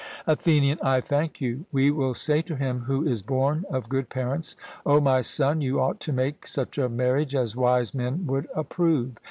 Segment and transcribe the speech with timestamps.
[0.25, 1.65] ATHENIAN: I thank you.
[1.71, 5.79] We will say to him who is born of good parents O my son, you
[5.79, 9.17] ought to make such a marriage as wise men would approve.